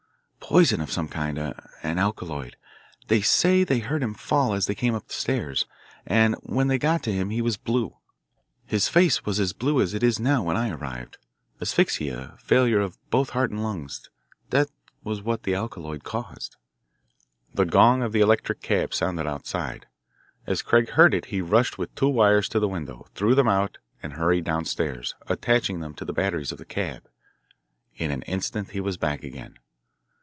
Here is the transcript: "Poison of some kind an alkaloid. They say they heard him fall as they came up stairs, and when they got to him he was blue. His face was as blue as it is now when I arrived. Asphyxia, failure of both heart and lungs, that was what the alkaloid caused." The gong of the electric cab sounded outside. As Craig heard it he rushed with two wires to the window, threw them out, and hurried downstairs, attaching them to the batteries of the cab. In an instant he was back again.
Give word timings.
"Poison 0.43 0.81
of 0.81 0.91
some 0.91 1.07
kind 1.07 1.37
an 1.37 1.97
alkaloid. 1.97 2.57
They 3.07 3.21
say 3.21 3.63
they 3.63 3.79
heard 3.79 4.03
him 4.03 4.13
fall 4.13 4.53
as 4.53 4.65
they 4.65 4.75
came 4.75 4.93
up 4.93 5.09
stairs, 5.09 5.65
and 6.05 6.35
when 6.41 6.67
they 6.67 6.77
got 6.77 7.01
to 7.03 7.13
him 7.13 7.29
he 7.29 7.41
was 7.41 7.55
blue. 7.55 7.95
His 8.65 8.89
face 8.89 9.23
was 9.23 9.39
as 9.39 9.53
blue 9.53 9.79
as 9.79 9.93
it 9.93 10.03
is 10.03 10.19
now 10.19 10.43
when 10.43 10.57
I 10.57 10.69
arrived. 10.71 11.17
Asphyxia, 11.61 12.35
failure 12.37 12.81
of 12.81 12.97
both 13.09 13.29
heart 13.29 13.49
and 13.49 13.63
lungs, 13.63 14.09
that 14.49 14.67
was 15.05 15.21
what 15.21 15.43
the 15.43 15.55
alkaloid 15.55 16.03
caused." 16.03 16.57
The 17.53 17.63
gong 17.63 18.03
of 18.03 18.11
the 18.11 18.19
electric 18.19 18.59
cab 18.59 18.93
sounded 18.93 19.25
outside. 19.27 19.85
As 20.45 20.61
Craig 20.61 20.89
heard 20.89 21.13
it 21.13 21.25
he 21.25 21.39
rushed 21.39 21.77
with 21.77 21.95
two 21.95 22.09
wires 22.09 22.49
to 22.49 22.59
the 22.59 22.67
window, 22.67 23.07
threw 23.15 23.35
them 23.35 23.47
out, 23.47 23.77
and 24.03 24.13
hurried 24.13 24.43
downstairs, 24.43 25.15
attaching 25.27 25.79
them 25.79 25.93
to 25.93 26.03
the 26.03 26.11
batteries 26.11 26.51
of 26.51 26.57
the 26.57 26.65
cab. 26.65 27.07
In 27.95 28.11
an 28.11 28.23
instant 28.23 28.71
he 28.71 28.81
was 28.81 28.97
back 28.97 29.23
again. 29.23 29.57